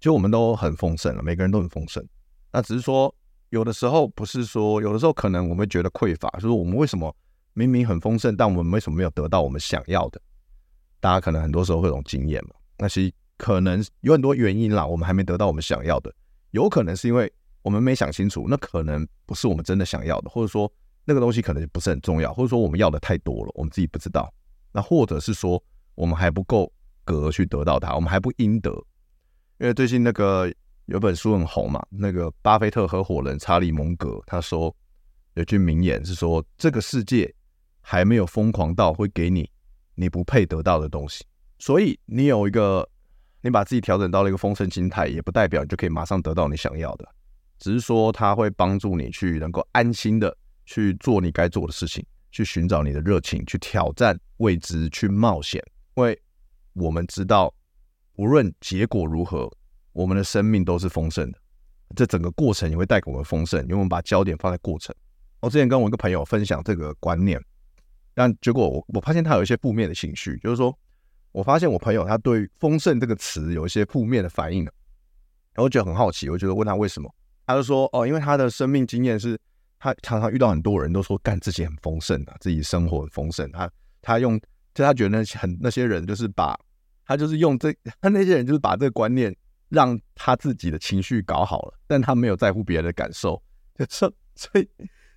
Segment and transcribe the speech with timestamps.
[0.00, 2.02] 就我们都很丰盛了，每个人都很丰盛。
[2.50, 3.14] 那只是说，
[3.50, 7.14] 有的时候不是说，有的时候可能我们会觉得匮乏，就是我们为什么
[7.52, 10.20] 明明很丰盛，但我们为什么没有得到我们想要的？
[11.00, 12.50] 大家可能很多时候会有种经验嘛。
[12.78, 16.12] 那其实可能有很多原因啦，我们还没得到我们想要的。
[16.52, 17.30] 有可能是因为
[17.62, 20.72] 我们没想清楚，那可能不是我们真的想要的，或者说
[21.04, 24.32] 那个东西可能不是很重要，或者说我们要的太多了，我们自己不知道。
[24.72, 25.62] 那或者是说
[25.94, 26.72] 我们还不够
[27.04, 28.72] 格去得到它，我们还不应得。
[29.60, 30.50] 因为最近那个
[30.86, 34.74] 有本书很红嘛，那个巴菲特合伙人查理蒙格他说
[35.34, 37.30] 有句名言是说，这个世界
[37.82, 39.48] 还没有疯狂到会给你
[39.94, 41.26] 你不配得到的东西，
[41.58, 42.88] 所以你有一个
[43.42, 47.06] 你把自己调整到了一个丰盛心态，也不代表你就可以马上得到你想要的，
[47.58, 55.62] 只是说它会帮助你去能够安心的去做你该做的事情，去寻找你的热情，去挑战未知，去冒险，
[55.96, 56.18] 因为
[56.72, 57.54] 我们知道。
[58.16, 59.50] 无论结果如何，
[59.92, 61.38] 我们的生命都是丰盛的。
[61.96, 64.94] 这整个过程也会带给我们丰盛，因为我们把焦点放在过程。
[65.40, 67.42] 我之前跟我一个朋友分享这个观念，
[68.14, 70.78] 但结果我我发现他有一些负面的情绪，就是说，
[71.32, 74.72] 我发现我朋友他对“丰盛”这个词有一些负面的反应了。
[75.52, 77.12] 然后我觉得很好奇，我觉得问他为什么，
[77.46, 79.36] 他就说：“哦，因为他的生命经验是，
[79.78, 83.50] 他常常遇到很多人都说干自己很丰盛啊，自己生活很丰盛。
[83.50, 83.68] 他
[84.00, 84.38] 他用，
[84.74, 86.56] 就他觉得那些很那些人就是把。”
[87.10, 89.34] 他就是用这，他那些人就是把这个观念
[89.68, 93.42] 让他自己的情绪搞好了，但他没有在乎别人的感受，
[93.76, 93.84] 就
[94.36, 94.68] 所以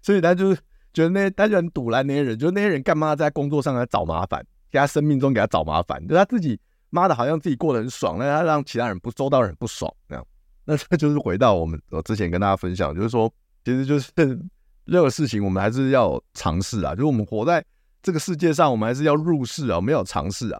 [0.02, 0.60] 所以他就是
[0.92, 6.60] 觉得那他就很堵烂那些人，就是那些人干嘛在工作上来找麻烦，给他生命中给他找麻烦，就他自己
[6.90, 10.28] 妈的好像自己过得很爽，那他让其他人不周到人不爽那样，
[10.66, 13.32] 那这就是回到我们我之前跟大家分享，就是说
[13.64, 14.12] 其实就是
[14.86, 17.64] 任何事情我们还是要尝试啊，就是我们活在
[18.02, 20.60] 这个世界上，我们还是要入世啊，我们要尝试啊。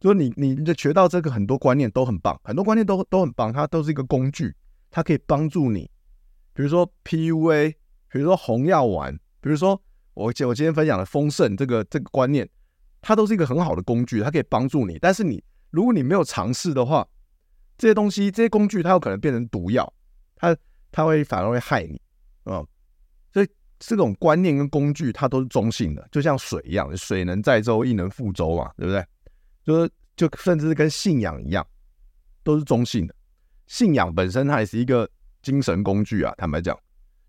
[0.00, 4.54] 就是你，你你学到这个很多观念都很棒，很多观念都都很棒，它都是一个工具，
[4.90, 5.88] 它可以帮助你。
[6.54, 7.74] 比如说 PUA，
[8.08, 9.80] 比如说红药丸，比如说
[10.14, 12.48] 我我今天分享的丰盛这个这个观念，
[13.02, 14.98] 它都是一个很好的工具，它可以帮助你。
[14.98, 17.06] 但是你如果你没有尝试的话，
[17.76, 19.92] 这些东西这些工具它有可能变成毒药，
[20.34, 20.56] 它
[20.90, 22.00] 它会反而会害你
[22.44, 22.64] 啊。
[23.34, 29.04] 所以这种观念跟工具它都是中性的，就像水一样，水能载舟亦能覆舟嘛，对不对？
[29.70, 31.66] 就，就甚至是跟信仰一样，
[32.42, 33.14] 都是中性的。
[33.66, 35.08] 信仰本身它也是一个
[35.42, 36.34] 精神工具啊。
[36.36, 36.76] 坦白讲，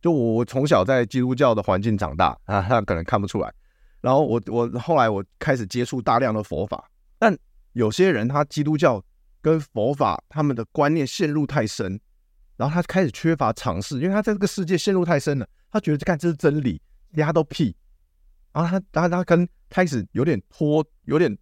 [0.01, 3.53] 就我我从小在基督教的环境长大啊，他可能看不出来。
[4.01, 7.37] 然后我我后来我开始接触大量的佛法，但
[7.73, 9.03] 有些人他基督教
[9.41, 11.99] 跟佛法他们的观念陷入太深，
[12.57, 16.81] 然后他开始缺乏尝试，因为他在这个世界陷入太深了，他觉得看这是真理，
[17.11, 17.75] 压都屁。
[18.51, 21.37] 然后他他他跟开始有点脱有点。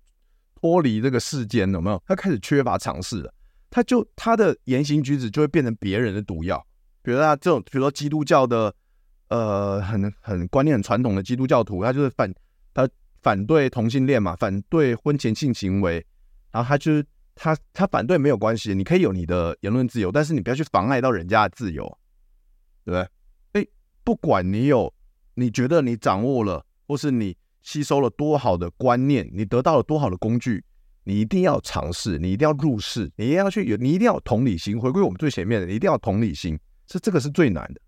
[0.62, 2.04] 脱离这个世间有没有？
[2.06, 3.34] 他开始缺乏尝试了，
[3.70, 6.62] 他就他的言行举止就会变成别人的毒药。
[7.02, 8.74] 比如他这种，比如说基督教的，
[9.30, 12.34] 呃，很很观念很传统的基督教徒，他就是反
[12.74, 12.88] 他
[13.22, 16.06] 反对同性恋嘛，反对婚前性行为，
[16.52, 17.06] 然后他就是
[17.36, 21.86] 他他反对没有关系，你可以有你的言论自由，但是你不要去妨碍到人家的自由，
[22.84, 23.62] 对不对？
[23.62, 23.68] 哎，
[24.04, 24.94] 不管你有，
[25.36, 27.38] 你觉得你掌握了，或是你。
[27.70, 30.66] 吸收了多好的观念，你得到了多好的工具，
[31.04, 34.80] 你一定要尝试，你一定要入世，你一定要去有，你一定要有同理心。
[34.80, 37.80] 回归我们最前面的，你一定要同理心，是这个是最难的，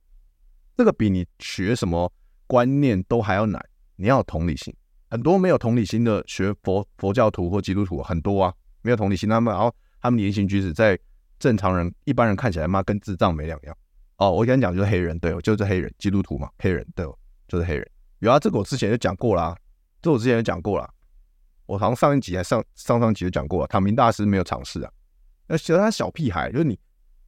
[0.78, 2.14] 这个比你学什么
[2.46, 3.60] 观念都还要难。
[3.96, 4.72] 你要有同理心，
[5.10, 8.54] 很多没有同理心的学佛佛教徒或基督徒很多啊，
[8.84, 10.96] 没有同理心，他们然后他们言行举止在
[11.40, 13.76] 正常人一般人看起来嘛，跟智障没两样。
[14.18, 17.04] 哦，我跟你讲，就是黑人，对，就是黑人，基督徒嘛，黑人，对，
[17.48, 17.90] 就是黑人。
[18.20, 19.58] 有啊，这个我之前就讲过啦、
[20.02, 20.90] 这我之前也讲过了，
[21.66, 23.68] 我好像上一集还上上上集就讲过了。
[23.68, 24.92] 塔明大师没有尝试啊，
[25.48, 26.80] 那其实他小屁孩，就是你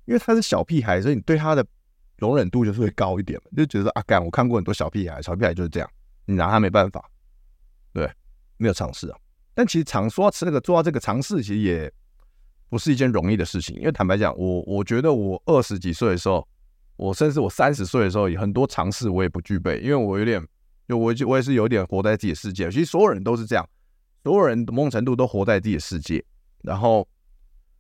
[0.06, 1.66] 因为他是小屁孩，所以你对他的
[2.18, 5.90] 容忍度就是会高一点嘛，就觉得啊，干，我看过很多小屁孩，小屁孩就是这样，
[6.26, 7.04] 你拿他没办法，
[7.94, 8.10] 对，
[8.58, 9.18] 没有尝试啊。
[9.54, 11.92] 但其实尝说吃那个做到这个尝试，其实也
[12.70, 13.76] 不是一件容易的事情。
[13.78, 16.48] 因为坦白讲，我我觉得我二十几岁的时候，
[16.96, 20.44] 我甚至我三十岁的时候，也很多尝试我也不具备，因为我有点，
[20.88, 22.70] 就我就我也是有点活在自己的世界。
[22.70, 23.68] 其实所有人都是这样，
[24.24, 26.24] 所有人某种程度都活在自己的世界。
[26.62, 27.08] 然后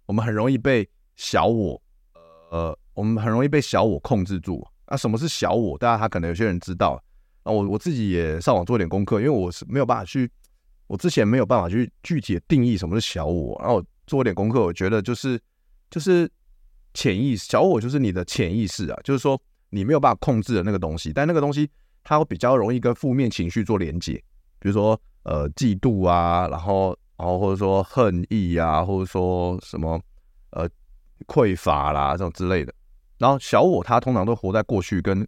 [0.05, 1.81] 我们很容易被小我，
[2.51, 4.65] 呃，我们很容易被小我控制住。
[4.87, 5.77] 那什么是小我？
[5.77, 7.01] 大家他可能有些人知道。
[7.45, 10.29] 那我我自己也上网做点功课，因为我是没有办法去。
[10.87, 15.39] 我之前没有办法去具体的定义什么是小我，然后我做点功课，我觉得就是
[15.89, 16.29] 就是
[16.93, 21.67] 潜意识，小我就是你的潜意识啊，就是说你没有办法控制的那个东西，但那个东西
[22.03, 24.13] 它会比较容易跟负面情绪做连接，
[24.59, 29.99] 比如说呃嫉妒啊，然后然后或者说恨意啊，或者说什么
[30.51, 30.69] 呃
[31.27, 32.73] 匮乏啦这种之类的，
[33.17, 35.27] 然后小我他通常都活在过去跟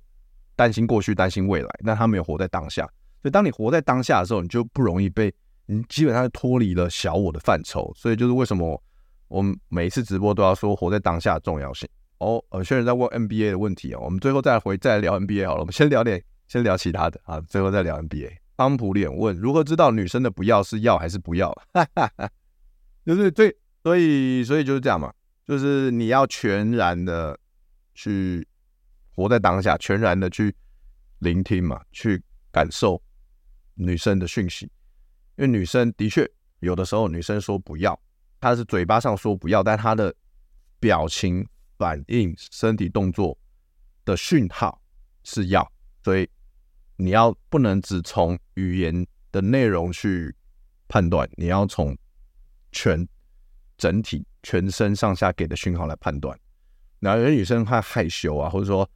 [0.55, 2.83] 担心过去担心未来，但他没有活在当下，
[3.21, 5.33] 所以当你活在当下的时候，你就不容易被。
[5.67, 8.79] 你基本上脱离了小我的范畴，所以就是为什么
[9.27, 11.89] 我们每一次直播都要说活在当下的重要性。
[12.19, 15.61] 哦，有些人在问 NBA 的问题啊，我们最后再回再来聊 NBA 好了。
[15.61, 18.37] 我们先聊点，先聊其他的啊，最后再聊 NBA。
[18.57, 21.51] 汤普脸问：如何知道女生的不要是要还是不要？
[21.73, 22.29] 哈哈哈，
[23.05, 25.13] 就是对，所以所以就是这样嘛，
[25.45, 27.37] 就是你要全然的
[27.93, 28.47] 去
[29.13, 30.55] 活在当下，全然的去
[31.19, 33.01] 聆听嘛，去感受
[33.73, 34.71] 女生的讯息。
[35.37, 36.25] 因为女生的确
[36.59, 37.99] 有的时候，女生说不要，
[38.39, 40.15] 她是嘴巴上说不要，但她的
[40.79, 41.45] 表情、
[41.77, 43.37] 反应、身体动作
[44.05, 44.81] 的讯号
[45.25, 45.69] 是要，
[46.05, 46.29] 所以
[46.97, 50.31] 你要不能只从语言的内容去
[50.87, 51.97] 判断，你要从
[52.71, 53.07] 全
[53.75, 56.39] 整体、全身上下给的讯号来判断。
[56.99, 58.87] 然后有些女生她害羞啊，或者说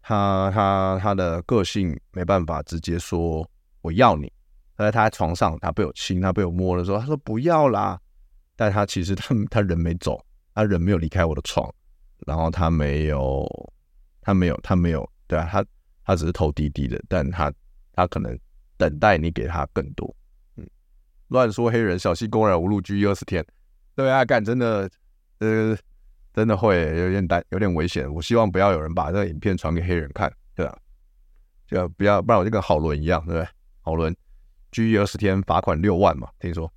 [0.00, 3.44] 她她她的个性没办法直接说
[3.80, 4.32] 我要你。
[4.76, 8.00] 他在他在床上，他被我亲，他被我摸的时候，他说不要啦。
[8.54, 10.24] 但他其实他他人没走，
[10.54, 11.68] 他人没有离开我的床，
[12.24, 13.44] 然后他没有，
[14.20, 15.64] 他没有，他没有，对啊，他
[16.04, 17.52] 他只是投滴滴的，但他
[17.92, 18.38] 他可能
[18.76, 20.14] 等待你给他更多。
[20.56, 20.66] 嗯，
[21.28, 23.44] 乱说黑人小心公然侮辱 G 二十天，
[23.94, 24.88] 对啊，干真的，
[25.38, 25.76] 呃，
[26.32, 28.12] 真的会有点担，有点危险。
[28.12, 30.78] 我希望不要有人把这个影片传给黑人看，对啊，
[31.66, 33.48] 就不要，不然我就跟郝伦一样，对不对？
[33.80, 34.14] 郝伦。
[34.72, 36.28] 拘役二十天，罚款六万嘛？
[36.40, 36.68] 听说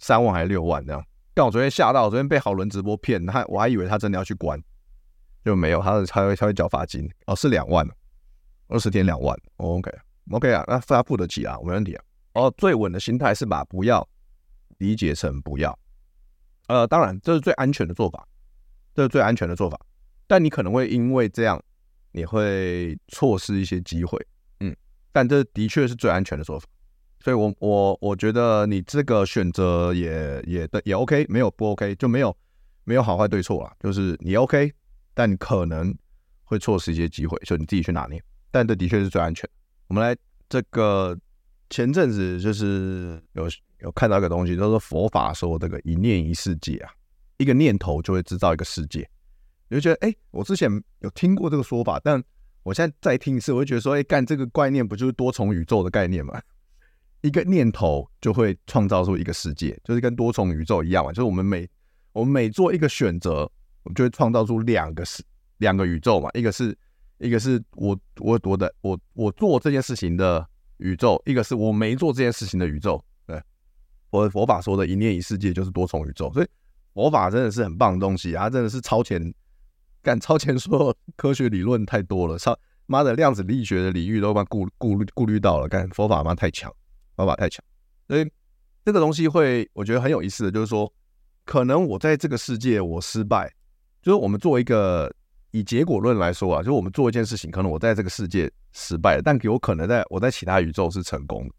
[0.00, 1.00] 三万还是六万这样？
[1.32, 4.60] 但我昨天吓到，我昨天被郝伦直播骗，他我还以为他真的要去关，
[5.44, 7.88] 就没有，他是他会他会缴罚金哦，是两万，
[8.68, 9.36] 二十天两万。
[9.56, 9.90] 哦，OK
[10.30, 12.04] OK 啊，那他付得起啊，没问题啊。
[12.34, 14.06] 哦，最稳的心态是把不要
[14.78, 15.78] 理解成不要，
[16.68, 18.28] 呃，当然这是最安全的做法，
[18.94, 19.80] 这是最安全的做法，
[20.26, 21.62] 但你可能会因为这样，
[22.12, 24.20] 你会错失一些机会，
[24.60, 24.76] 嗯，
[25.12, 26.66] 但这的确是最安全的做法。
[27.20, 32.36] 所以我，我我我觉得你这个选择也也也 OK，没有不 OK，就没有
[32.84, 34.70] 没有好坏对错啦，就是你 OK，
[35.14, 35.96] 但你可能
[36.44, 38.22] 会错失一些机会，所以你自己去拿捏。
[38.56, 39.46] 但这的确是最安全。
[39.88, 40.16] 我们来
[40.48, 41.14] 这个
[41.68, 43.46] 前阵子就是有
[43.80, 46.90] 有看到一个东西，就是佛法说这个一念一世界啊，
[47.36, 49.06] 一个念头就会制造一个世界。
[49.68, 50.70] 你就觉得，哎，我之前
[51.00, 52.22] 有听过这个说法，但
[52.62, 56.40] 我现在再听一次，我就觉得说，哎，干这个概念不就是多重宇宙的概念吗？
[57.20, 61.10] 一个念头就会创造出一个世界，就是跟多重宇宙一样嘛。
[61.12, 61.68] 就是我们每
[62.12, 63.40] 我们每做一个选择，
[63.82, 65.22] 我们就会创造出两个世
[65.58, 66.30] 两个宇宙嘛。
[66.32, 66.76] 一个是
[67.18, 70.46] 一个是我我我的我我做这件事情的
[70.78, 73.02] 宇宙，一个是我没做这件事情的宇宙。
[73.26, 73.40] 对，
[74.10, 76.48] 我佛法说的一念一世界就是多重宇宙，所以
[76.94, 78.44] 佛法真的是很棒的东西啊！
[78.44, 79.34] 它真的是超前，
[80.02, 86.72] 干超前所有科学理论太多了，超妈的量子力学的领域都把顾顾顾虑到了，干佛法妈太强。
[87.16, 87.64] 方法太强，
[88.06, 88.30] 所以
[88.84, 90.92] 这个东西会我觉得很有意思的，就是说，
[91.46, 93.50] 可能我在这个世界我失败，
[94.02, 95.10] 就是我们做一个
[95.58, 101.54] 以结果论来说啊，就我们做一件事情，可能我在这个世界失败了，但有可能在我在其他宇宙是成功的。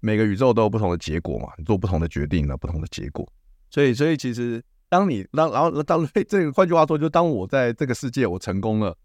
[0.00, 3.26] 每个宇宙都有不同的结果嘛，你做不同的决定呢，不同的结果。
[3.70, 8.96] 所以，所以其实当你当然后当 这个换句话说，就当我在这个世界我成功了，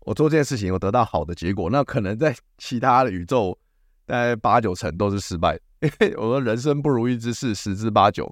[0.00, 3.58] 我做这件事情我得到好的结果，那可能在其他的宇宙。
[4.04, 8.24] 大概八九成都是失败， 因为我说人生不如意之事十之八九，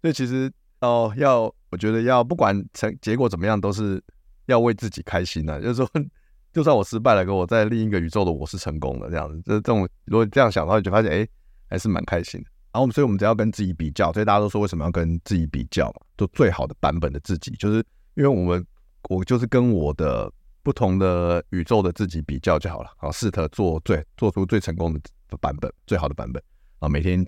[0.00, 0.50] 所以其实
[0.80, 4.02] 哦要，我觉得要不管成结果怎么样，都是
[4.46, 5.60] 要为自己开心的。
[5.60, 5.90] 就是说，
[6.52, 11.26] 就算我失败了，跟我在另一个宇宙的我是成功的这样子，就这种如果这样想的话，你就发现哎，
[11.68, 12.46] 还是蛮开心的。
[12.72, 16.06] 然后我们所以我们只要跟自己比较，所以大家都说为什么要跟自己比较嘛？
[16.16, 17.84] 就最好的版本的自己，就是
[18.14, 18.64] 因为我们
[19.10, 20.32] 我就是跟我的
[20.62, 26.42] 不同的宇宙的自己比较就好了，好，试着做最做出最成功的版本，最好的版本
[26.78, 26.88] 啊。
[26.88, 27.26] 每天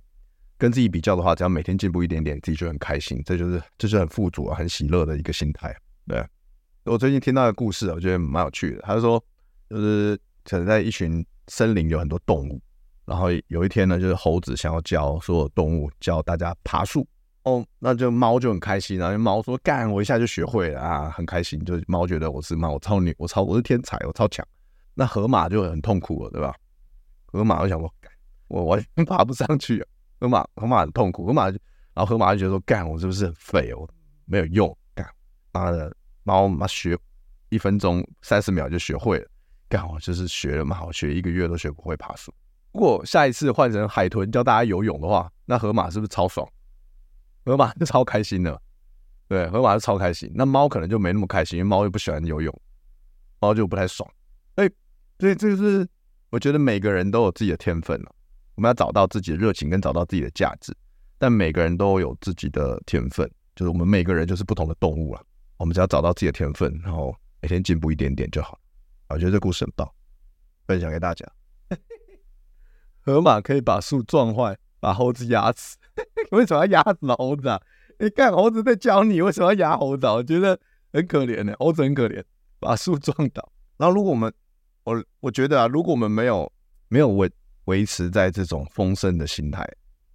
[0.56, 5.76] 跟自己比较的话，只要每天进步一点点，自己就很开心，这就是这是很富足啊，很喜乐的一个心态。
[6.06, 6.24] 对，
[6.84, 8.82] 我最近听到一个故事，我觉得蛮有趣的。
[8.82, 9.24] 他就说，
[9.70, 12.60] 就是可能在一群森林有很多动物，
[13.06, 17.06] 然后有一天呢，就是猴子想要教所有动物教大家爬树。
[17.44, 21.62] 哦，那就猫就很开心，然后猫说干，我一下就学会了啊，很开心。
[21.64, 24.46] 就猫觉得我是猫，我超牛，我超我是天才，我超强。
[24.92, 26.54] 那河马就很痛苦了，对吧？
[27.24, 28.12] 河马就想说，干，
[28.48, 29.88] 我完全 爬不上去啊。
[30.20, 31.58] 河马河马很痛苦，河马就
[31.94, 33.72] 然后河马就觉得说，干，我是不是很废？
[33.74, 33.88] 我
[34.26, 35.06] 没有用，干，
[35.52, 36.98] 妈的，猫妈学
[37.50, 39.28] 一分钟三十秒就学会了，
[39.68, 42.34] 刚好就是学了嘛，我学一个月都学不会爬树。
[42.72, 46.44] 如果下一次换成海豚教大家游泳的话，那河马是不是超爽？
[47.44, 48.60] 河马是超开心的，
[49.28, 50.32] 对，河马是超开心。
[50.34, 52.60] 那猫可能就没那么开心，因为猫又不喜欢游泳，
[53.38, 54.10] 猫就不太爽。
[54.56, 54.68] 哎，
[55.20, 55.86] 所以这个是
[56.30, 58.10] 我觉得每个人都有自己的天分了，
[58.56, 60.74] 我们要找到自己的热情跟找到自己的价值。
[61.16, 65.22] 但每个人都有自己的天分，就是我们每个人就是不同的动物了。
[65.64, 68.60] 我们只要找到自己的天分，然后每天进步一点点就好。
[69.08, 69.90] 我觉得这故事很棒，
[70.66, 71.26] 分享给大家。
[73.00, 75.78] 河马可以把树撞坏，把猴子压死。
[76.32, 77.58] 为什么要压死猴子啊？
[77.98, 80.12] 你看猴子在教你为什么要压猴子啊？
[80.12, 80.60] 我觉得
[80.92, 82.22] 很可怜呢，猴子很可怜，
[82.58, 83.50] 把树撞倒。
[83.78, 84.30] 然后如果我们，
[84.82, 86.52] 我我觉得啊，如果我们没有
[86.88, 87.30] 没有维
[87.64, 89.66] 维持在这种丰盛的心态，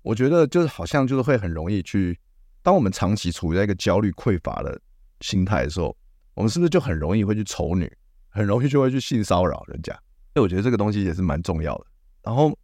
[0.04, 2.20] 我觉得就是好像就是会很容易去，
[2.62, 4.80] 当我们长期处在一个焦虑匮乏的
[5.22, 5.96] 心态的时候，
[6.34, 7.92] 我们是不是就很容易会去丑女，
[8.30, 9.94] 很容易就会去性骚扰人家？
[10.34, 11.86] 所以我觉得这个东西也是蛮重要的。
[12.24, 12.58] 然后。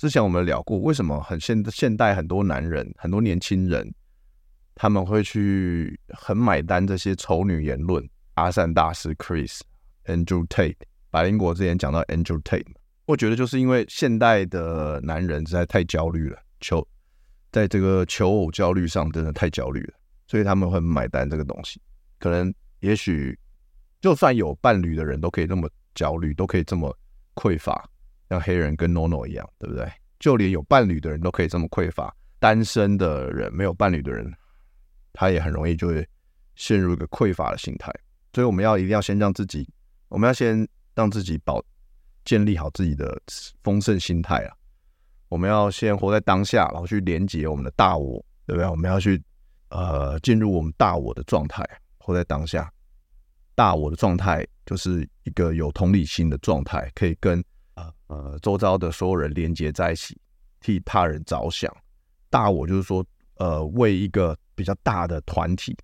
[0.00, 3.92] 之前我们聊过，为什么很现现代很多男人、很多年轻人，
[4.76, 8.08] 他们会去很买单这些丑女言论？
[8.34, 9.58] 阿善大师 Chris
[10.04, 10.76] Andrew Tate，
[11.10, 12.64] 白灵果之前讲到 Andrew Tate，
[13.06, 16.86] 我觉得就是因为现代的男人实在太焦虑了，求
[17.50, 19.94] 在这个求偶焦虑上真的太焦虑了，
[20.28, 21.82] 所以他们会买单这个东西。
[22.18, 23.38] 可能也许
[24.00, 26.96] 就算有伴侣的人都可以那么焦虑，都可以这么
[27.34, 27.88] 匮乏。
[28.28, 29.90] 像黑人跟 NONO 一样，对不对？
[30.18, 34.30] 就连有伴侣的人都可以这么匮乏，单身的人、没有伴侣的人，
[35.12, 36.06] 他也很容易就会
[36.56, 37.90] 陷入一个匮乏的心态。
[38.34, 39.66] 所以我们要一定要先让自己，
[40.08, 41.64] 我们要先让自己保
[42.24, 43.20] 建立好自己的
[43.62, 44.54] 丰盛心态啊！
[45.28, 48.68] 我们要先活在当下，然后去连接我们的大我，对不对？
[48.68, 49.22] 我们要去
[49.70, 51.64] 呃进入我们大我的状态，
[52.08, 52.72] 活在当下。
[53.54, 57.44] 大我的状态就是一个有同理心的状态，可以跟。
[57.74, 60.20] 呃呃，周遭的所有人连接在一起，
[60.58, 61.72] 替他人着想。
[62.28, 65.76] 大我就是说，呃，为一个比较大的团体，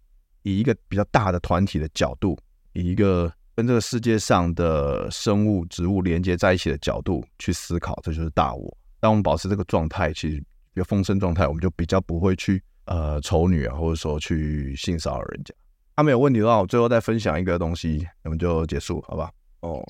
[0.43, 2.37] 以一个比较大的团体的角度，
[2.73, 8.76] 以一个跟这个世界上的生物、植物连接在一起的角度去思考，这就是大我。
[8.99, 15.54] 当我们保持这个状态，其实一个丰盛状态，我们就比较不会去呃丑女啊，或者说去性骚扰人家。
[15.96, 19.30] 他、没有问题的话，我最后再分享一个东西，我们就结束，好吧？
[19.60, 19.84] 哦。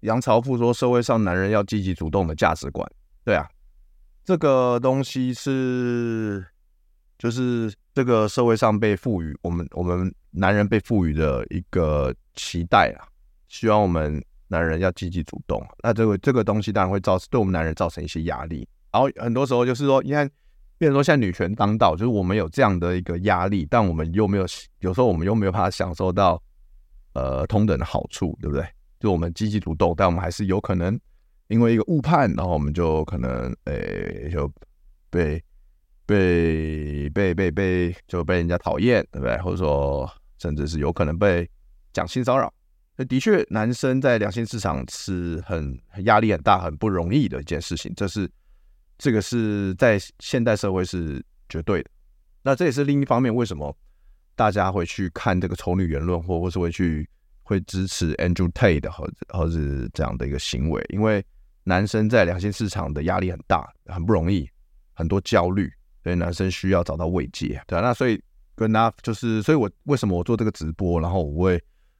[0.00, 2.90] 杨朝富说：“社会上男人要积极主动的价值观，
[3.22, 3.46] 对啊，
[4.24, 6.42] 这个东西是
[7.18, 13.04] 就是这个社会上被赋予我们我们男人被赋予的一个期待啊，
[13.46, 15.62] 希望我们男人要积极主动。
[15.82, 18.66] 那这个这个东西当然会造对我们男人造成一些压力。
[18.90, 20.26] 然后很多时候就是说，你看，
[20.80, 24.46] 比如说现在女权当道，就是我们有这样的一个压力，但我们又没有，
[24.78, 26.42] 有时候我们又没有办法享受到
[27.12, 28.66] 呃同等的好处，对不对？”
[28.98, 30.98] 就我们积极主动，但我们还是有可能
[31.48, 34.50] 因为一个误判，然后我们就可能诶、就
[35.10, 35.42] 被
[36.06, 39.36] 被被被被就被人家讨厌，对不对？
[39.42, 41.46] 或者说甚至是有可能被
[41.92, 42.50] 讲性骚扰。
[42.96, 47.92] 那的确，男生在两性市场是很压力很大、很不容易的一件事情。
[47.94, 48.30] 这是
[49.00, 51.90] 这个是在现代社会是绝对的。
[52.42, 53.76] 那这也是另一方面，为什么
[54.36, 57.08] 大家会去看这个丑女言论，或或是会去。
[57.42, 61.20] 会支持 Andrew Tate 的或者或是这样的一个行为，因为
[61.64, 64.48] 男生在两性市场的压力很大，很不容易，
[64.92, 65.68] 很多焦虑，
[66.04, 68.22] 所以男生需要找到慰藉，对啊，那所以
[68.54, 71.54] 跟大家就是，所以我为什么我做这个直播，然后我会，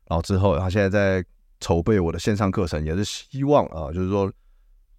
[0.06, 1.24] 然后之后，然后现在在
[1.58, 4.32] 筹备我的线上课程，也是希望啊、就是说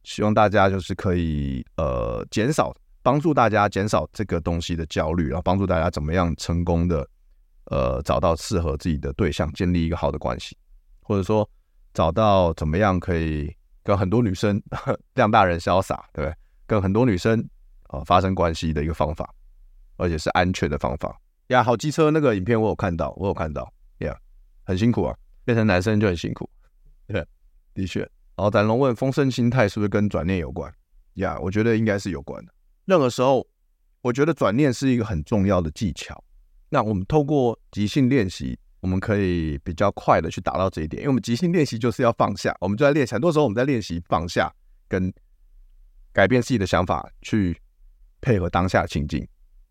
[0.03, 7.07] 希望大家就是可以呃减少，帮助大家减少这个东西的焦虑，然后帮助大家怎么样成功的。
[7.65, 10.57] 呃，找到适合自己的对象，建立一个好的关系，
[11.03, 11.47] 或者说
[11.93, 14.61] 找到怎么样可以跟很多女生
[15.13, 16.35] 量大人潇洒，对不对？
[16.67, 17.47] 跟很多女生、
[17.89, 19.31] 呃、发生关系的一个方法，
[19.95, 21.15] 而且是安全的方法
[21.47, 21.63] 呀。
[21.63, 24.13] 好机车那个影片我有看到，我有看到呀，
[24.65, 25.15] 很辛苦啊，
[25.45, 26.49] 变成男生就很辛苦。
[27.07, 27.25] 对，
[27.73, 28.05] 的确。
[28.41, 30.73] 好展龙问：丰盛心态是不是跟转念有关？
[31.13, 32.51] 呀、我觉得应该是有关的。
[32.85, 33.47] 任何时候，
[34.01, 36.23] 我觉得转念是一个很重要的技巧。
[36.69, 41.03] 那我们透过即兴练习，我们可以比较快的去达到这一点。
[41.03, 43.13] 因为我们即兴练习就是要放下，我们就在练习。
[43.13, 44.51] 很多时候我们在练习放下，
[44.87, 45.13] 跟
[46.11, 47.55] 改变自己的想法，去
[48.21, 49.19] 配合当下情境，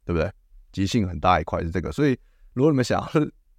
[0.05, 0.31] 对不对？
[0.71, 1.91] 即兴很大一块是这个。
[1.91, 2.17] 所以，
[2.53, 3.11] 如果你们想要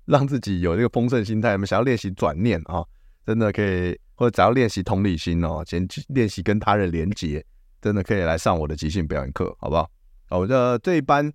[0.06, 2.82] 让自己有这个丰盛心态，你们想要练习转念啊，
[3.26, 7.44] 真的可以，或者只要练习同理心哦，先练习跟他人连接，
[7.82, 9.90] 真的可以来上我的即兴表演课，好不好？
[10.30, 11.34] 好，我的这一班。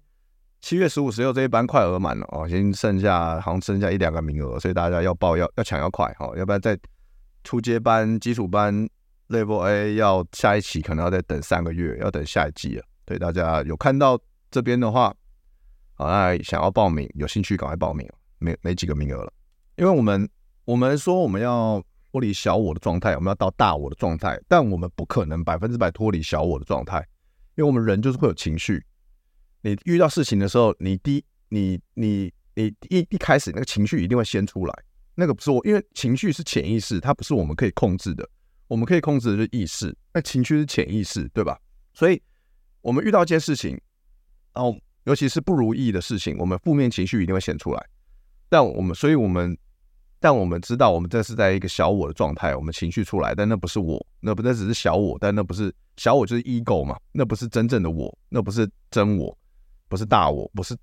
[0.60, 6.76] 七月十五、十六这一班快额满了哦，先剩下好像剩下一两个名额，所以大家要报要要抢要快哈，要不然在
[7.44, 8.74] 初阶班、基础班
[9.28, 12.84] Level A 要下一期可能要再等三个月，要等下一季了。
[13.04, 14.18] 对，大家有看到
[14.50, 15.14] 这边的话，
[15.94, 19.32] 好，那想要报名，有兴趣赶快报名，没没几个名额了。
[19.76, 20.28] 因为我们
[20.64, 21.80] 我们说我们要
[22.16, 27.06] 脱离小我的状态，我们要到大我的状态，但我们不可能百分之百脱离小我的状态，
[27.56, 28.82] 因为我们人就是会有情绪。
[29.61, 34.75] 你遇到事情的时候，你第你你你一一开始那个情绪一定会先出来，
[35.14, 38.26] 那个不是我，因为情绪是潜意识，它不是我们可以控制的，
[38.66, 41.61] 我们可以控制的是意识，那情绪是潜意识，对吧？
[41.92, 42.23] 所以，
[42.80, 43.78] 我们遇到一件事情，
[44.54, 47.87] 然后尤其是不如意的事情，我们负面情绪一定会显出来。
[48.49, 49.54] 但我们，所以我们，
[50.18, 59.37] 但我们知道，我们这是在一个小我的状态，我们情绪出来，但那不是我，那不那只是小我，但那不是小我，就是 ego 嘛，那不是真正的我，那不是真我。
[59.88, 60.76] 不是大我，不是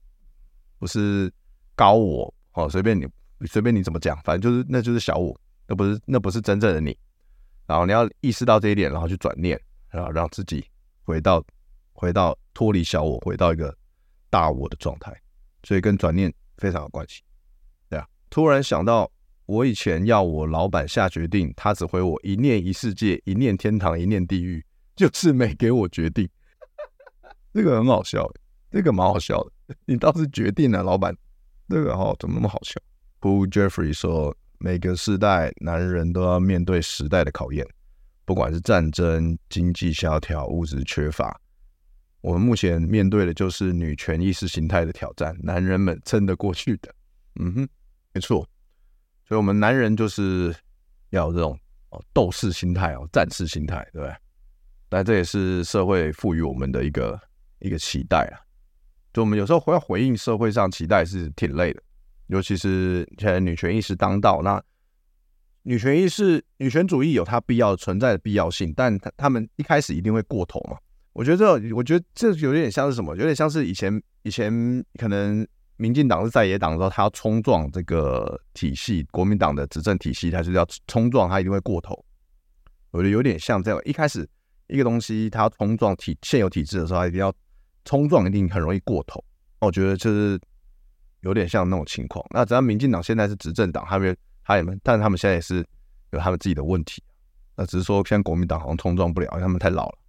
[0.79, 1.29] 不是
[1.75, 3.05] 高我，哦，随便你
[3.45, 5.37] 随便你怎么讲，反正就是那就是小我，
[5.67, 6.97] 那不是那不是真正的你。
[7.65, 9.59] 然后你要意识到这一点，然后去转念，
[9.89, 10.65] 然后让自己
[11.03, 11.43] 回到
[11.91, 13.75] 回到脱离小我，回到一个
[14.29, 15.13] 大我的状态。
[15.63, 17.21] 所以跟转念非常有关系。
[17.89, 19.11] 对啊，突然想到，
[19.45, 24.63] 我以前要我老板下决定，他只回我一念一世界，一念天堂，一念地狱，
[24.95, 26.29] 就是没给我决定。
[27.53, 28.31] 这个很好笑。
[28.71, 31.15] 这个蛮好笑的，你倒是决定了，老板。
[31.69, 32.81] 这个哈怎么那么好笑
[33.21, 37.63] ？Paul Jeffrey 说，每个时代男人都要面对时代的考验，
[38.25, 41.39] 不管是战争、经济萧条、物质缺乏，
[42.21, 46.91] 我们目前面对的就是女权意识形态的挑战，男人们撑得过去的。
[47.39, 47.69] 嗯哼，
[48.11, 48.47] 没错。
[49.27, 50.53] 所以，我们男人就是
[51.09, 51.57] 要有这种
[51.89, 54.15] 哦斗士心态哦，战士心态，对不对？
[54.89, 57.19] 但这也是社会赋予我们的一个
[57.59, 58.39] 一个期待啊。
[59.13, 61.81] 就我们有时候会要回应社会上期待是挺累的，
[62.27, 64.61] 尤其是现在女权意识当道，那
[65.61, 70.77] 女权意识、女权主义有它必要存在的必要性，但他他们一开始一定会过头嘛。
[71.13, 73.15] 我觉得这，我觉得这有点像是什么？
[73.15, 74.51] 有点像是以前以前
[74.99, 81.93] 可能民进党是在野党的时候，他要冲撞这个体系，国民党的执政体系，他就是要冲撞，他一定会过头。
[82.91, 84.27] 我觉得有点像这样，一开始
[84.67, 87.33] 一个东西他要冲撞体现有体制的时候，他一定要。
[87.85, 89.21] 冲撞一定很容易过头，
[89.59, 90.39] 我觉得就是
[91.19, 92.25] 有点像那种情况。
[92.29, 95.57] 那只要民进党现在是执政党，他们他们，但是他们现在也是
[96.11, 97.03] 有他们自己的问题。
[97.57, 99.99] 那只是说，现在国民党好像冲撞不了，因为他们太老了。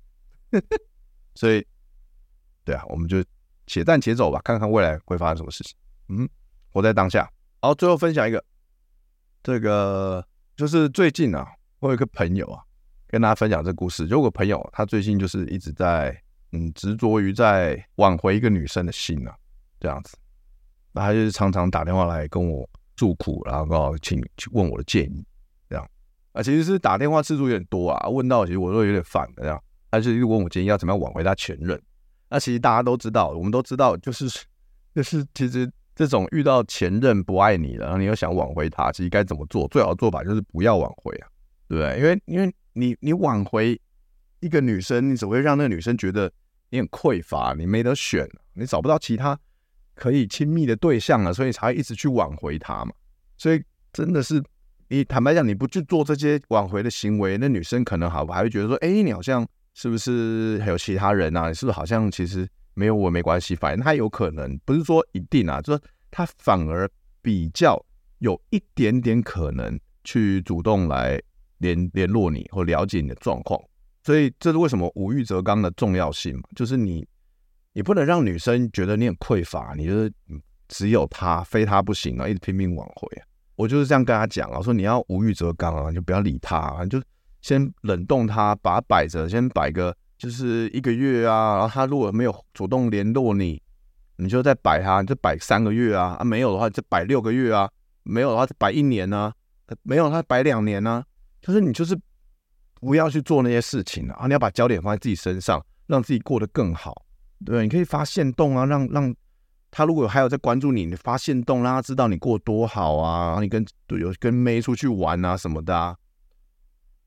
[1.34, 1.66] 所以，
[2.64, 3.18] 对啊，我们就
[3.66, 5.76] 且战且走吧，看看未来会发生什么事情。
[6.08, 6.28] 嗯，
[6.70, 7.30] 活在当下。
[7.60, 8.44] 好，最后分享一个，
[9.42, 11.46] 这个就是最近啊，
[11.80, 12.62] 我有一个朋友啊，
[13.08, 14.06] 跟大家分享这个故事。
[14.06, 16.18] 就有个朋友，他最近就是一直在。
[16.56, 19.34] 嗯，执着于在挽回一个女生的心啊，
[19.80, 20.16] 这样子，
[20.92, 22.64] 那他就是常常打电话来跟我
[22.96, 25.26] 诉苦，然后告请去问我的建议，
[25.68, 25.84] 这样
[26.30, 31.82] 啊，其实是打电话次数有点多啊，问到其实我都有点烦的这样，他就问我建议要怎么样挽回他前任。
[32.28, 34.28] 那其实大家都知道，我们都知道，就是
[34.94, 39.68] 就是其实这种遇到前任不爱你了，然后你又想挽回他，其实该怎么做？
[39.68, 41.28] 最好的做法就是不要挽回啊，
[41.68, 41.98] 对不对？
[41.98, 43.80] 因为因为你你挽回
[44.40, 46.30] 一个女生，你只会让那个女生觉得。
[46.70, 49.38] 你很匮乏，你没得选，你找不到其他
[49.94, 52.90] 可以亲密的对象了，所以才一直去挽回她嘛。
[53.36, 54.42] 所以真的是，
[54.88, 61.48] 你坦白讲，你不去做这些挽回的行为，那女生可能好还会觉得说，哎，你好像是不是还有其他人啊？
[61.48, 63.54] 你是不是好像其实没有我没关系？
[63.54, 66.88] 反正他有可能不是说一定啊，就是他反而
[67.20, 67.78] 比较
[68.20, 71.20] 有一点点可能去主动来
[71.58, 73.60] 联联络你或了解你的状况。
[74.02, 76.42] 所以这是为什么无欲则刚的重要性嘛？
[76.54, 77.06] 就是你，
[77.72, 80.12] 你不能让女生觉得你很匮乏，你就是
[80.68, 83.24] 只有她，非她不行啊，一直拼命挽回啊。
[83.56, 87.02] 我就是这样跟她讲啊，说你要无欲则刚啊，就不要理她啊，就
[87.44, 91.56] 先冷冻它，把它摆着，先摆个就是一个月啊。
[91.56, 93.60] 然后她如果没有主动联络你，
[94.16, 96.16] 你就再摆它，你就摆三个月啊。
[96.18, 97.68] 啊，没有的话就摆六个月啊。
[98.02, 99.30] 没有的话就摆一年、啊，
[99.82, 101.04] 没有他摆两年、啊。
[101.42, 101.94] 就是你就是
[102.80, 107.04] 不要去做那些事情啊，你要把焦点放在自己身上，让自己过得更好。
[107.44, 109.14] 对，你可以发现动啊，让让
[109.70, 115.94] 他如果还有在关注你，你发现动，让他知道你过多好啊，然后你跟有跟妹出去玩啊什么的啊。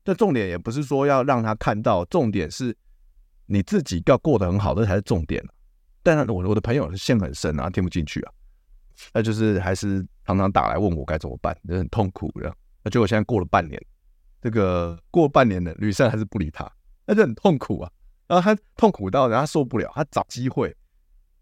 [0.08, 2.74] 但重点也不是说要让他看到，重点是
[3.44, 5.44] 你自己要过得很好，这才是重点。
[6.02, 8.32] 但我我的朋友是陷很深啊，听不进去啊，
[9.12, 12.50] 那就是还是常常打来问我该怎么办，就很痛苦的。
[12.82, 13.78] 那结果现在过了半年，
[14.40, 16.66] 这个过半年的女生还是不理他，
[17.04, 17.92] 那就很痛苦啊。
[18.28, 20.74] 然后他痛苦到人家受不了，他找机会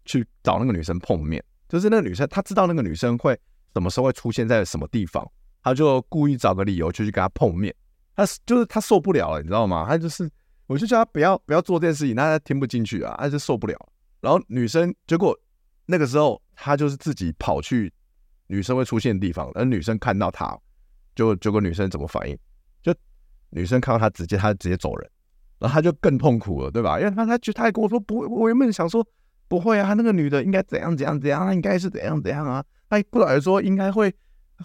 [0.03, 3.39] 去找那个女生碰面，就是那个女生他知道那个女生会
[3.73, 5.25] 什么时候会出现在什么地方，
[5.63, 7.73] 他就故意找个理由就去跟她碰面。
[8.17, 9.85] 他就是他受不了了，你知道吗？
[9.87, 10.29] 他就是
[10.65, 13.77] 我就叫他不要不要做这件事情，他听不进去啊，他就受不了。
[14.19, 15.33] 然后女生结果
[15.85, 17.93] 那个时候他就是自己跑去
[18.47, 20.57] 女生会出现的地方，而女生看到他
[21.15, 22.37] 就结果女生怎么反应？
[22.81, 22.93] 就
[23.51, 25.09] 女生看到他直接他直接走人。
[25.59, 26.99] 然后他就更痛苦了，对吧？
[26.99, 29.03] 因为他他就他还跟我说不会，我原本想说
[29.47, 34.13] 不会啊，他那个女的应该怎样怎样怎样，他应该是怎样怎样啊，他不来说应该会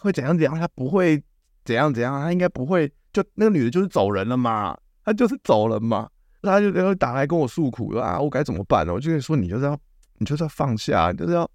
[0.01, 1.23] 会怎样怎样，他不会
[1.65, 6.09] 怎样怎样，他应该不会就那个女的就是走人了嘛，她就是走了嘛，
[6.43, 8.93] 她就然后打来跟我诉苦啊，我该怎么办呢？
[8.93, 9.79] 我就跟你说，你就是要
[10.19, 11.49] 你就是要放下，就是要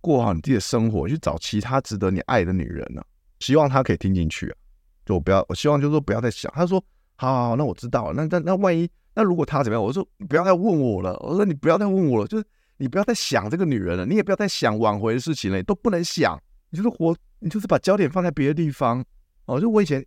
[0.00, 3.02] 过好你自己的生活，去找其他值得你爱的女人呢、
[3.40, 4.56] 希望他可以听进去啊，
[5.04, 6.82] 就我不要，我希望就是说不要再想，他说。
[7.16, 8.14] 好，好，好，那我知道了。
[8.14, 9.84] 那那那万一那如果他怎么样？
[9.84, 11.16] 我说你不要再问我了。
[11.20, 12.44] 我说你不要再问我了，就是
[12.78, 16.36] 你不要再想这个女人了，你也不要再想挽回的事情了，你都不能想。
[16.70, 19.04] 你就是活，你就是把焦点放在别的地方。
[19.44, 20.04] 哦，就我以前，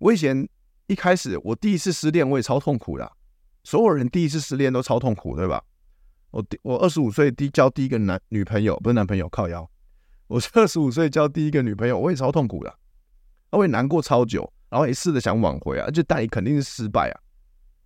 [0.00, 0.48] 我以前
[0.86, 3.12] 一开始我第一次失恋，我也超痛苦的。
[3.64, 5.62] 所有人第一次失恋都超痛苦，对吧？
[6.30, 9.68] 我第我二十五岁第交第一个男女朋友，不是男朋友靠腰。
[10.26, 12.74] 我是二十五岁交第一个女朋友，我也超痛苦的，
[13.50, 14.50] 我也难过超久。
[14.70, 17.20] 然后也试着想挽回啊，就但你肯定是失败啊！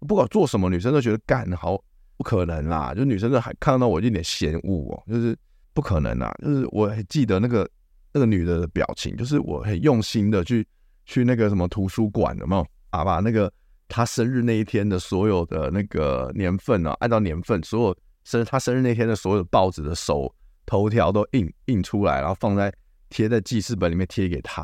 [0.07, 1.83] 不管做什么，女生都觉得干好
[2.19, 5.35] 不可能啦，就女生都还看到我一点嫌恶哦，就是
[5.73, 6.31] 不可能啦。
[6.43, 7.67] 就是我很记得那个
[8.13, 10.67] 那个女的的表情，就是我很用心的去
[11.05, 13.53] 去那个什么图书馆有没有啊，把那个
[13.89, 20.35] 他生日那一天的所有的那个年份啊，按照年份，所有生他生日那天的所有报纸的首
[20.67, 22.73] 头条都印印出来，然后放在
[23.11, 24.63] 贴在记事本里面贴给他。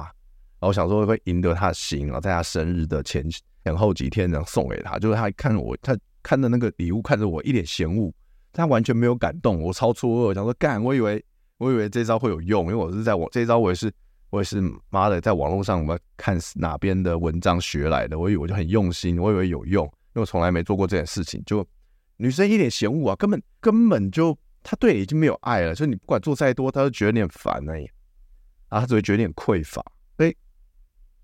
[0.58, 3.24] 然后想说会赢得他的心，然后在他生日的前
[3.64, 4.98] 前后几天，然后送给他。
[4.98, 8.12] 就是他看我，他看着那个礼物，看着我一脸嫌恶，
[8.52, 9.58] 他完全没有感动。
[9.62, 11.24] 我超错愕，想说干，我以为
[11.56, 13.90] 我以为这招会有用，因为我是在我这招我也是
[14.30, 18.18] 我也是妈的在网络上我要看哪边的文章学来的。
[18.18, 21.42] 我以为我就很用心，我以为有用，因为我从来没做过这件事情。
[21.44, 21.66] 就
[22.16, 27.84] 女生一脸嫌恶啊，根本根本就她对你已经没有爱了，就你不管做再多，她都觉得你很烦而已，
[28.68, 29.84] 然后他只会觉得你很匮乏。
[30.16, 30.36] 所以。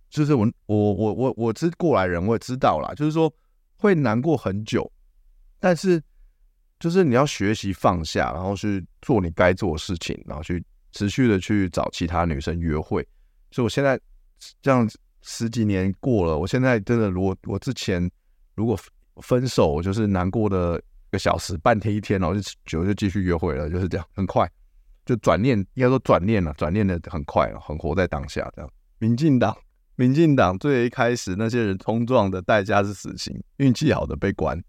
[0.08, 2.94] 就是我我我我我是过来人，我也知道啦。
[2.94, 3.30] 就是说
[3.76, 4.90] 会难过很久，
[5.58, 6.00] 但是
[6.78, 10.64] 就是你要学习放下，然后去做你该做的事情，然后去
[10.96, 13.06] 持续的去找其他女生约会。
[13.50, 14.00] 所以我现在
[14.62, 14.88] 这样
[15.22, 18.10] 十几年过了，我现在真的，如果我之前
[18.54, 18.78] 如果
[19.22, 24.50] 分手，我就是难过的一个小时、半天、一天，然后就就就继续约会了，就是这样，很快
[25.04, 28.70] 就转念，应该说转念了，转念的很快了，很活在当下这样。
[28.98, 29.56] 民进党。
[29.98, 34.62] 民进党最一开始那些人冲撞的代价是死刑，运气好的被关。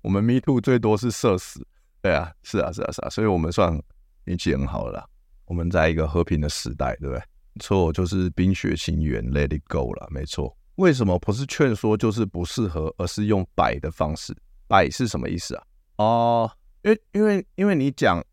[0.00, 1.64] 我们 Me Too 最多是社死，
[2.00, 3.80] 对啊，是啊，是啊，是啊，所以我们算
[4.24, 5.06] 运气很好了啦。
[5.44, 7.22] 我们在一个和平的时代，对不对？
[7.60, 10.56] 错，就是冰雪情缘，Let it go 了，没错。
[10.76, 14.36] 为什么不是劝说就是不适合，而是用摆的方式？
[14.66, 15.64] 摆是什么意思啊？
[15.96, 16.50] 哦，
[16.82, 18.24] 因为因为因为你讲，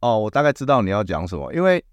[0.00, 1.52] 哦，我大概知道你要讲什么。
[1.52, 1.84] 因为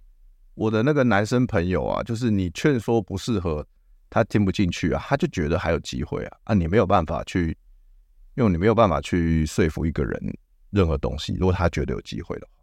[0.54, 3.66] 我的那个男生朋友啊，就是你劝说不适合。
[4.14, 6.54] 他听不进去啊，他就觉得还有机会啊啊！
[6.54, 7.58] 你没有办法去，
[8.36, 10.38] 因为你没有办法去说服一个人
[10.70, 11.34] 任何东西。
[11.36, 12.62] 如果他觉得有机会的话，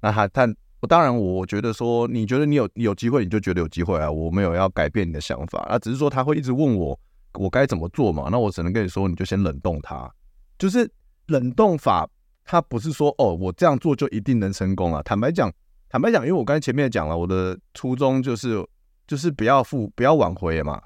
[0.00, 4.10] 那他但我我当然我觉得说，你觉得你有有机会，你就觉得有机会啊。
[4.10, 6.98] 我没有要改变你的想法，啊，只是说他会一直问我
[7.34, 8.28] 我该怎么做嘛。
[8.30, 10.10] 那我只能跟你说，你就先冷冻他。
[10.58, 10.90] 就是
[11.26, 12.08] 冷冻法，
[12.44, 15.02] 他不是说哦，我这样做就一定能成功啊。
[15.02, 15.52] 坦白讲，
[15.88, 18.64] 坦白讲，因为我刚才前面讲了，我的初衷就是。
[19.08, 20.78] 就是不要复，不要挽回嘛，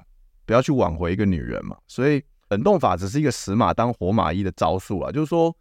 [0.46, 1.76] 不要去挽回一个女人嘛。
[1.88, 5.52] 所以冷冻法只是一个死马当活马医的招数啊，就是说，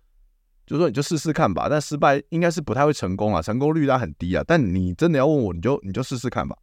[0.65, 1.67] 就说你就试试看吧。
[1.69, 4.43] 但失败应该是不太会成功啊，成功率它很低啊。
[4.47, 6.55] 但你真的要问我，你就你就试试看吧，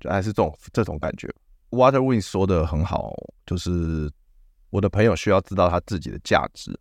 [0.00, 1.28] 就还是这种这种感觉。
[1.70, 3.12] Water Wing 说的很好，
[3.46, 4.10] 就是
[4.70, 6.72] 我的朋友需要知道他自己的价值，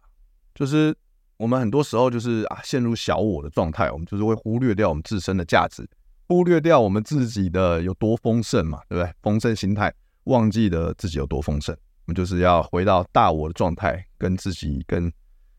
[0.54, 0.96] 就是
[1.38, 5.90] 我们很多时候就是啊陷入小我的状态，我们就是会忽略掉我们自身的价值。
[6.28, 9.14] 忽略掉我们自己的有多丰盛嘛，对不对？
[9.22, 11.76] 丰盛心态，忘记了自己有多丰盛。
[12.06, 15.12] 我们就是要回到大我的状态，跟自己跟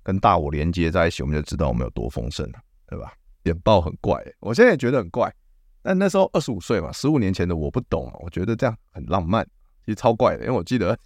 [0.05, 3.13] 跟大我连接在一起，我们就知道我们有多丰盛了，对吧？
[3.43, 5.35] 点爆很怪，我现在也觉得很怪。
[5.83, 9.45] 但那时候二十五岁嘛，十五年前的我不懂，我觉得这样很浪漫，
[9.85, 10.45] 其实超怪的。
[10.45, 10.97] 因为我记得，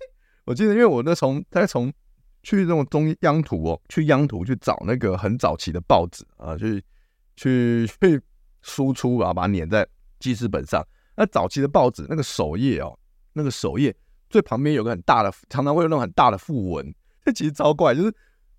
[0.44, 1.92] 我记得，因为我那从在从
[2.42, 6.82] 去那种中央图哦，去央图去找那个很早期的报纸啊，去
[7.36, 8.20] 去去
[8.62, 9.86] 输出啊，把它粘在
[10.20, 10.84] 记事本上。
[11.16, 12.96] 那早期的报纸那个首页哦，
[13.32, 13.94] 那个首页。
[14.30, 17.94] 最旁边有个很大的，常常会有那种很大的副文，这其实超怪。
[17.94, 18.14] 就是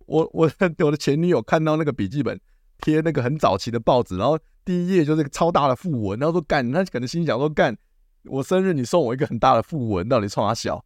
[0.09, 2.39] 我我我的前女友看到那个笔记本
[2.81, 7.77] 贴那个很早期的报纸，然后第一页就是个超大的副文，然后说干，他可能心想说干，
[8.25, 10.83] 我生日你送我一个很大的副文，到底冲啥小？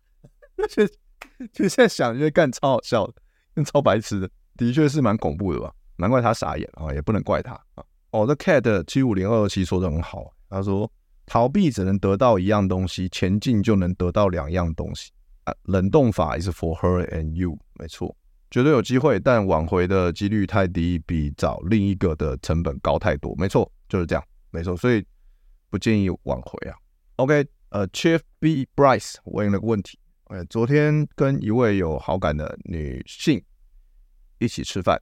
[0.70, 0.88] 其实
[1.52, 5.74] 其实现在想，觉得干超好笑的，超白痴的，的确是蛮恐怖的吧？
[5.98, 7.84] 难怪他傻眼啊，也不能怪他啊。
[8.12, 10.92] 哦，这 cat 七五零二二七说的很好，他说。
[11.26, 15.10] 逃避只能得到一样东西，前进就能得到两样东西。
[15.46, 18.14] 啊，冷冻法 is for her and you，没错，
[18.54, 23.34] 绝对有机会，但挽回的几率太低，比找另一个的成本高太多。
[23.36, 25.04] 没错，就是这样，没错，所以
[25.72, 26.78] 不建议挽回啊。
[27.16, 33.44] OK，呃，Chief B Bryce 问了个问题，哎，昨天跟一位有好感的女性
[34.38, 35.02] 一起吃饭，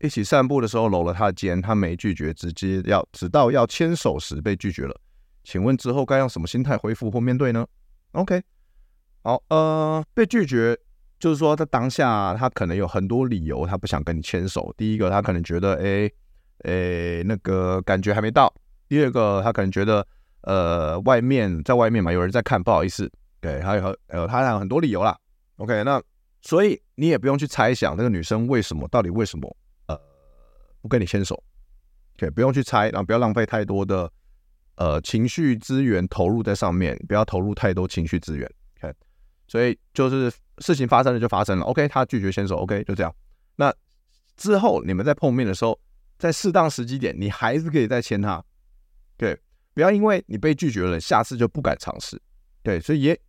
[0.00, 4.94] 一起散步的时候搂了她的肩，她没拒绝，直接要直到要牵手时被拒绝了。
[5.42, 7.66] 请问之后该用什么心态恢复或面对呢
[8.12, 8.42] ？OK，
[9.22, 10.78] 好，呃，被拒绝
[11.20, 14.74] 就是说在当下他可能有很多理由，他不想跟你牵手。
[14.76, 16.10] 第一个，他可能觉得，哎，
[16.64, 18.48] 哎，那个感觉还没到；
[18.88, 20.04] 第二个，他可能觉得，
[20.40, 23.08] 呃，外面在外面嘛，有人在看，不好意思。
[23.40, 25.16] 对，还有呃，他还有很多理由啦。
[25.56, 26.02] OK，那
[26.40, 29.56] 所以你也不用去猜想那个女生为什么，到底为什么，
[29.86, 30.00] 呃，
[30.80, 31.40] 不跟你牵手。
[32.16, 34.10] OK，不用去猜，然后不要浪费太多的。
[34.76, 38.50] 呃，情绪资源投入在上面，不要投入太多情绪资源。
[38.80, 38.94] OK，
[39.46, 41.64] 所以就是事情发生了就发生了。
[41.64, 42.56] OK，他拒绝牵手。
[42.58, 43.14] OK，就这样。
[43.56, 43.74] 那
[44.36, 45.78] 之后你们在碰面的时候，
[46.18, 48.42] 在适当时机点，你还是可以再牵他。
[49.16, 49.38] 对，
[49.74, 52.20] 不要因为你被拒绝了，下次就不敢尝试。
[52.62, 53.20] 对，所以也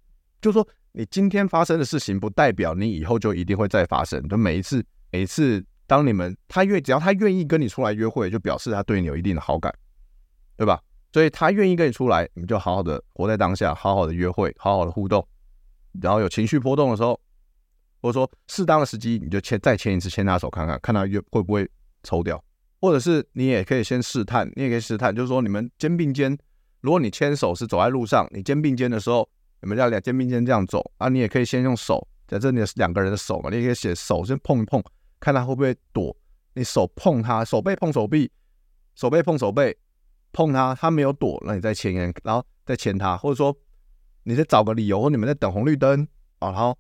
[0.42, 4.22] 就是说，你今天发生的事情，不代表你以后就一定会再发生。
[4.28, 9.74] 就每一次，每一次，当你们他愿只要他愿意跟你出来约会，就表示他对你有一定的好感，
[10.58, 10.82] 对吧？
[11.14, 15.28] 所以他愿意跟你出来，你们就好好的活在当下，好好的约会，好好的互动。
[16.02, 17.20] 然后有情绪波动的时候，
[18.02, 21.70] 或者说适当的时机，你就牵再牵一次牵他手看看，看他约会不会
[22.04, 22.44] 抽掉。
[22.80, 26.38] 或者是你也可以先试探，你也可以试探，就是说你们肩并肩，
[26.80, 29.28] 如果你牵手是走在路上，你肩并肩的时候，
[29.62, 34.84] 你们要两肩并肩这样走啊，你也可以先用手在这里是两个人的手嘛，你也可以写手先碰一碰，
[35.20, 36.16] 看他会不会躲。
[36.54, 38.32] 你手碰他，手背碰手臂，
[38.96, 39.78] 手背碰手背。
[40.34, 43.54] 碰他，他没有躲，那你再牵人，然后再牵他，或者说
[44.24, 46.08] 你再找个理由，或你们在等红绿灯
[46.40, 46.78] 啊，然后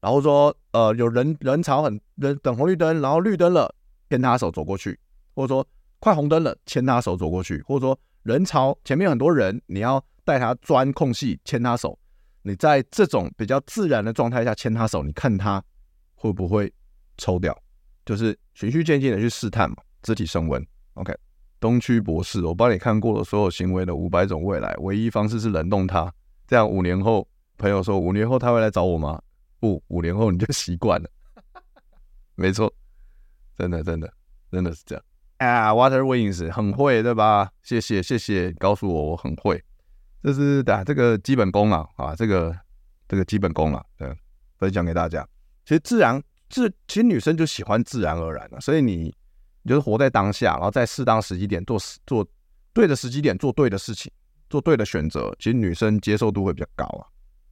[0.00, 3.74] 然后说呃有人人潮很人等红绿灯，然后绿灯了，
[4.10, 4.98] 牵他手走过去，
[5.34, 5.66] 或者说
[5.98, 11.98] 快红灯了，牵他手走过去，或者说人潮前面很多人，你要带他钻空隙，牵他手，
[12.42, 15.62] 你在这种比较自然的状态下牵他手，你看他
[16.14, 16.72] 会不会
[17.16, 17.56] 抽掉，
[18.04, 21.12] 就是循序渐进的去试探嘛，肢体升温，OK。
[21.60, 26.12] 东区博士，我帮你看过了所有行为的五百种未来，唯一方式是冷冻它。
[26.52, 29.18] 这样五年后，朋友说五年后他会来找我吗？
[29.58, 31.08] 不，五年后你就习惯了。
[32.36, 32.70] 没错，
[33.56, 34.12] 真的真的
[34.50, 35.02] 真的是这样。
[35.38, 37.50] 啊，Water Wings 很会对吧？
[37.62, 39.64] 谢谢谢谢，告诉我我很会，
[40.22, 42.54] 这是打这个基本功啊啊，这个
[43.08, 44.14] 这个基本功啊，对，
[44.58, 45.26] 分享给大家。
[45.64, 49.14] 其实自然自，其实女生就喜欢自然而然啊，所以你。
[49.64, 52.26] 你就是活在当下，然后在适当时机点做做
[52.74, 54.12] 对的时机点做对的事情，
[54.52, 57.08] 做对的选择，其实女生接受度会比较高啊。